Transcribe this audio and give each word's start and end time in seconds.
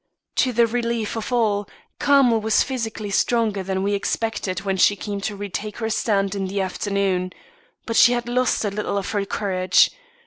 To 0.37 0.51
the 0.51 0.65
relief 0.65 1.15
of 1.15 1.31
all, 1.31 1.69
Carmel 1.99 2.41
was 2.41 2.63
physically 2.63 3.11
stronger 3.11 3.61
than 3.61 3.83
we 3.83 3.93
expected 3.93 4.61
when 4.61 4.75
she 4.75 4.95
came 4.95 5.21
to 5.21 5.35
retake 5.35 5.77
the 5.77 5.91
stand 5.91 6.33
in 6.33 6.47
the 6.47 6.59
afternoon. 6.59 7.33
But 7.85 7.97
she 7.97 8.13
had 8.13 8.27
lost 8.27 8.65
a 8.65 8.71
little 8.71 8.97
of 8.97 9.11
her 9.11 9.25
courage. 9.25 9.91